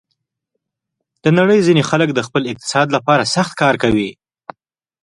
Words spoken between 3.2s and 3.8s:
سخت کار